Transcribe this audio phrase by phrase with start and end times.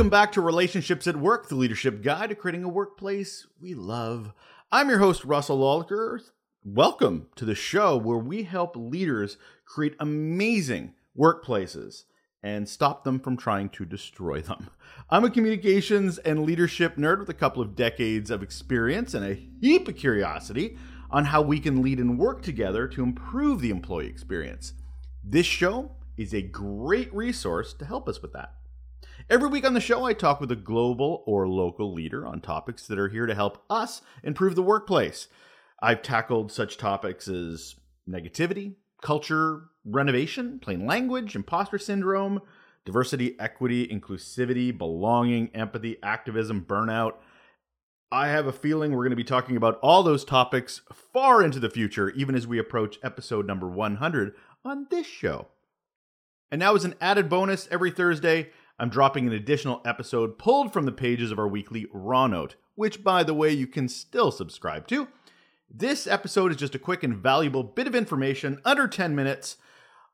[0.00, 4.32] Welcome back to Relationships at Work, the leadership guide to creating a workplace we love.
[4.72, 6.20] I'm your host, Russel Lolacher.
[6.64, 12.04] Welcome to the show where we help leaders create amazing workplaces
[12.42, 14.70] and stop them from trying to destroy them.
[15.10, 19.34] I'm a communications and leadership nerd with a couple of decades of experience and a
[19.60, 20.78] heap of curiosity
[21.10, 24.72] on how we can lead and work together to improve the employee experience.
[25.22, 28.54] This show is a great resource to help us with that.
[29.28, 32.86] Every week on the show, I talk with a global or local leader on topics
[32.86, 35.28] that are here to help us improve the workplace.
[35.80, 37.76] I've tackled such topics as
[38.08, 42.40] negativity, culture, renovation, plain language, imposter syndrome,
[42.84, 47.14] diversity, equity, inclusivity, belonging, empathy, activism, burnout.
[48.12, 51.60] I have a feeling we're going to be talking about all those topics far into
[51.60, 55.46] the future, even as we approach episode number 100 on this show.
[56.50, 60.86] And now, as an added bonus, every Thursday, I'm dropping an additional episode pulled from
[60.86, 64.88] the pages of our weekly Raw Note, which, by the way, you can still subscribe
[64.88, 65.06] to.
[65.70, 69.58] This episode is just a quick and valuable bit of information under 10 minutes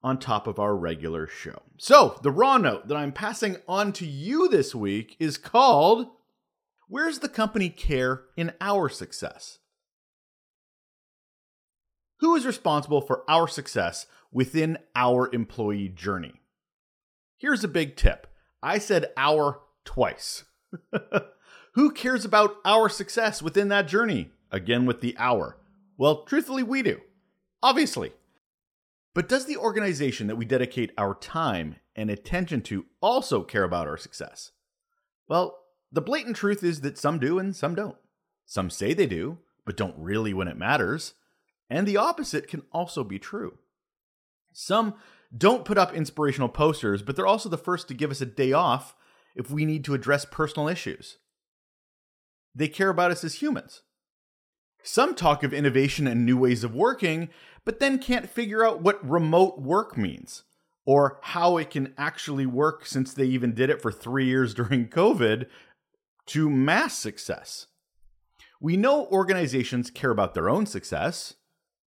[0.00, 1.60] on top of our regular show.
[1.76, 6.06] So, the Raw Note that I'm passing on to you this week is called
[6.86, 9.58] Where's the Company Care in Our Success?
[12.20, 16.34] Who is responsible for our success within our employee journey?
[17.38, 18.28] Here's a big tip
[18.62, 20.44] I said our twice.
[21.74, 24.30] Who cares about our success within that journey?
[24.50, 25.58] Again, with the our.
[25.96, 27.00] Well, truthfully, we do.
[27.62, 28.12] Obviously.
[29.14, 33.86] But does the organization that we dedicate our time and attention to also care about
[33.86, 34.52] our success?
[35.28, 35.58] Well,
[35.90, 37.96] the blatant truth is that some do and some don't.
[38.46, 41.14] Some say they do, but don't really when it matters.
[41.68, 43.58] And the opposite can also be true.
[44.52, 44.94] Some
[45.36, 48.52] don't put up inspirational posters, but they're also the first to give us a day
[48.52, 48.94] off
[49.34, 51.18] if we need to address personal issues.
[52.54, 53.82] They care about us as humans.
[54.82, 57.30] Some talk of innovation and new ways of working,
[57.64, 60.42] but then can't figure out what remote work means
[60.84, 64.88] or how it can actually work since they even did it for three years during
[64.88, 65.46] COVID
[66.26, 67.68] to mass success.
[68.60, 71.34] We know organizations care about their own success,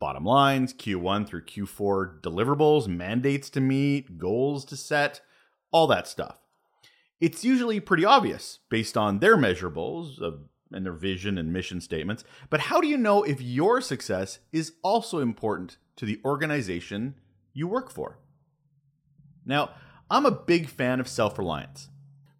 [0.00, 5.20] bottom lines, Q1 through Q4 deliverables, mandates to meet, goals to set,
[5.70, 6.38] all that stuff.
[7.20, 10.40] It's usually pretty obvious based on their measurables of,
[10.72, 12.24] and their vision and mission statements.
[12.50, 17.16] But how do you know if your success is also important to the organization
[17.52, 18.18] you work for?
[19.44, 19.70] Now,
[20.10, 21.88] I'm a big fan of self reliance.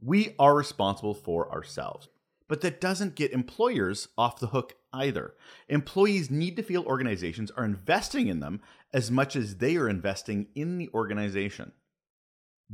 [0.01, 2.09] We are responsible for ourselves.
[2.49, 5.35] But that doesn't get employers off the hook either.
[5.69, 10.49] Employees need to feel organizations are investing in them as much as they are investing
[10.55, 11.73] in the organization.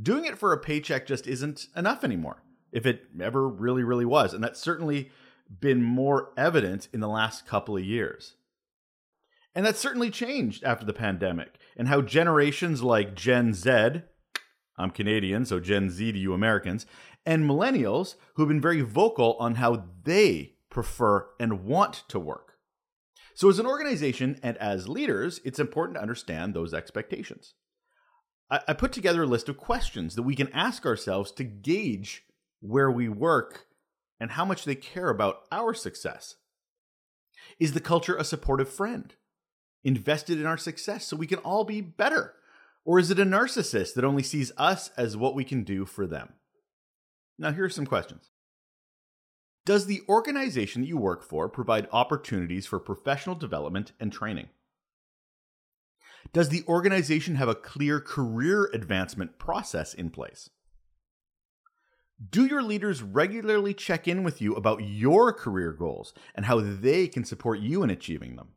[0.01, 4.33] Doing it for a paycheck just isn't enough anymore, if it ever really, really was.
[4.33, 5.11] And that's certainly
[5.59, 8.35] been more evident in the last couple of years.
[9.53, 14.01] And that's certainly changed after the pandemic, and how generations like Gen Z,
[14.77, 16.85] I'm Canadian, so Gen Z to you Americans,
[17.25, 22.53] and millennials who have been very vocal on how they prefer and want to work.
[23.33, 27.53] So, as an organization and as leaders, it's important to understand those expectations.
[28.49, 32.23] I, I put together a list of questions that we can ask ourselves to gauge
[32.61, 33.65] where we work
[34.19, 36.35] and how much they care about our success.
[37.59, 39.13] Is the culture a supportive friend,
[39.83, 42.33] invested in our success so we can all be better?
[42.85, 46.05] Or is it a narcissist that only sees us as what we can do for
[46.05, 46.33] them?
[47.37, 48.31] Now, here are some questions.
[49.65, 54.49] Does the organization that you work for provide opportunities for professional development and training?
[56.33, 60.49] Does the organization have a clear career advancement process in place?
[62.29, 67.07] Do your leaders regularly check in with you about your career goals and how they
[67.07, 68.49] can support you in achieving them?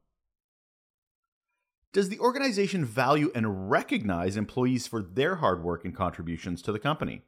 [1.92, 6.78] Does the organization value and recognize employees for their hard work and contributions to the
[6.78, 7.22] company?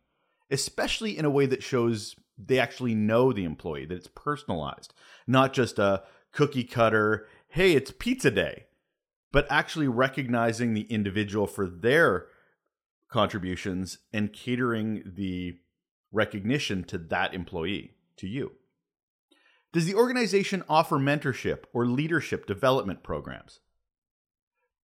[0.50, 4.94] Especially in a way that shows they actually know the employee, that it's personalized,
[5.26, 6.02] not just a
[6.32, 8.67] cookie cutter, hey, it's pizza day,
[9.32, 12.26] but actually recognizing the individual for their
[13.08, 15.58] contributions and catering the
[16.12, 18.52] recognition to that employee, to you.
[19.73, 23.61] Does the organization offer mentorship or leadership development programs?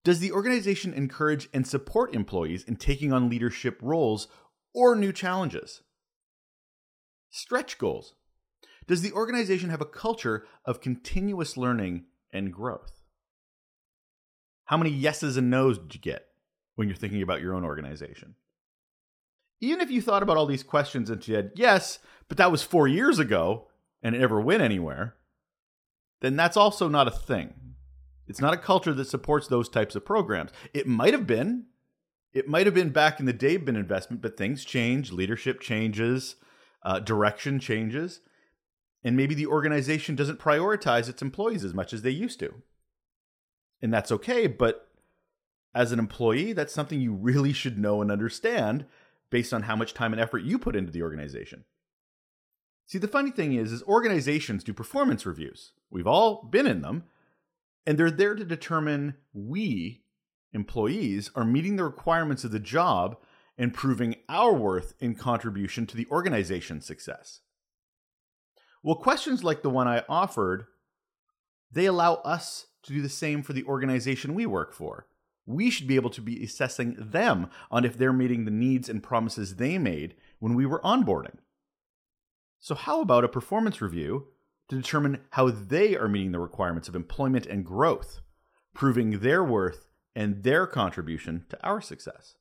[0.03, 4.27] Does the organization encourage and support employees in taking on leadership roles
[4.75, 5.81] or new challenges?
[7.31, 8.13] Stretch goals.
[8.88, 13.01] Does the organization have a culture of continuous learning and growth?
[14.66, 16.27] How many yeses and nos did you get
[16.75, 18.36] when you're thinking about your own organization?
[19.62, 22.88] even if you thought about all these questions and said, yes, but that was four
[22.88, 23.68] years ago
[24.01, 25.16] and it never went anywhere,
[26.22, 27.54] then that's also not a thing.
[28.27, 30.51] It's not a culture that supports those types of programs.
[30.74, 31.66] It might have been.
[32.36, 36.36] It might have been back in the day been investment, but things change, leadership changes,
[36.84, 38.20] uh, direction changes,
[39.06, 42.54] and maybe the organization doesn't prioritize its employees as much as they used to.
[43.82, 44.90] And that's okay, but
[45.74, 48.86] as an employee, that's something you really should know and understand
[49.30, 51.64] based on how much time and effort you put into the organization.
[52.86, 55.72] See, the funny thing is, is organizations do performance reviews.
[55.90, 57.06] We've all been in them,
[57.86, 60.04] and they're there to determine we,
[60.53, 63.18] employees, are meeting the requirements of the job
[63.57, 67.42] and proving our worth in contribution to the organization's success.
[68.83, 70.65] Well, questions like the one I offered,
[71.71, 75.07] they allow us to do the same for the organization we work for.
[75.45, 79.01] We should be able to be assessing them on if they're meeting the needs and
[79.01, 81.38] promises they made when we were onboarding.
[82.59, 84.27] So, how about a performance review
[84.69, 88.21] to determine how they are meeting the requirements of employment and growth,
[88.74, 92.35] proving their worth and their contribution to our success?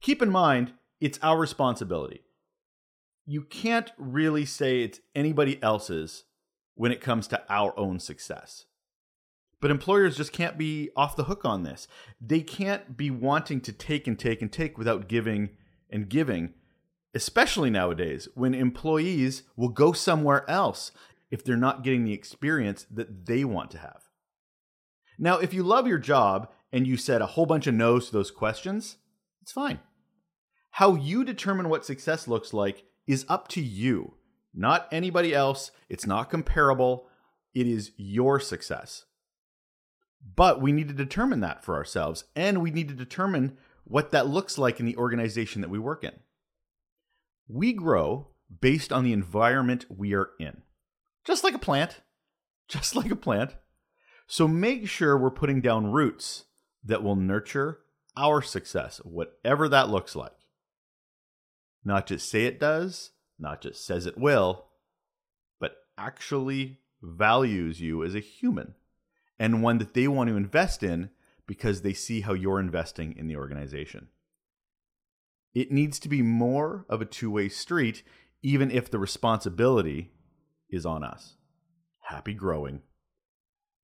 [0.00, 2.22] Keep in mind, it's our responsibility.
[3.26, 6.24] You can't really say it's anybody else's
[6.74, 8.66] when it comes to our own success.
[9.60, 11.88] But employers just can't be off the hook on this.
[12.20, 15.50] They can't be wanting to take and take and take without giving
[15.90, 16.54] and giving
[17.14, 20.92] especially nowadays when employees will go somewhere else
[21.30, 24.02] if they're not getting the experience that they want to have.
[25.18, 28.12] Now, if you love your job and you said a whole bunch of no's to
[28.12, 28.96] those questions,
[29.42, 29.80] it's fine.
[30.72, 34.14] How you determine what success looks like is up to you,
[34.54, 35.70] not anybody else.
[35.88, 37.08] It's not comparable.
[37.54, 39.06] It is your success.
[40.36, 44.26] But we need to determine that for ourselves, and we need to determine what that
[44.26, 46.12] looks like in the organization that we work in.
[47.48, 48.28] We grow
[48.60, 50.62] based on the environment we are in,
[51.24, 52.00] just like a plant,
[52.68, 53.54] just like a plant.
[54.26, 56.44] So make sure we're putting down roots
[56.84, 57.80] that will nurture
[58.16, 60.32] our success, whatever that looks like.
[61.84, 64.66] Not just say it does, not just says it will,
[65.60, 68.74] but actually values you as a human
[69.38, 71.10] and one that they want to invest in
[71.46, 74.08] because they see how you're investing in the organization.
[75.54, 78.02] It needs to be more of a two way street,
[78.42, 80.12] even if the responsibility
[80.68, 81.36] is on us.
[82.00, 82.82] Happy growing.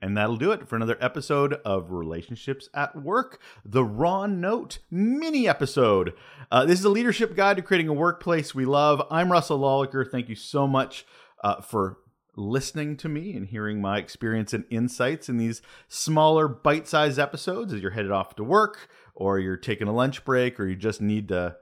[0.05, 5.49] And that'll do it for another episode of Relationships at Work, the Raw Note mini
[5.49, 6.12] episode.
[6.53, 9.01] Uh, this is a leadership guide to creating a workplace we love.
[9.11, 10.06] I'm Russel Lolacher.
[10.06, 11.06] Thank you so much
[11.43, 11.97] uh, for
[12.37, 17.73] listening to me and hearing my experience and insights in these smaller bite sized episodes
[17.73, 21.01] as you're headed off to work or you're taking a lunch break or you just
[21.01, 21.56] need to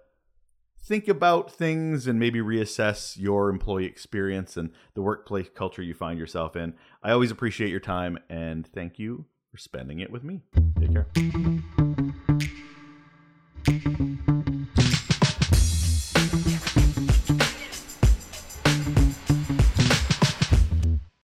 [0.83, 6.19] think about things and maybe reassess your employee experience and the workplace culture you find
[6.19, 6.75] yourself in.
[7.03, 10.41] I always appreciate your time and thank you for spending it with me.
[10.81, 11.07] Take care.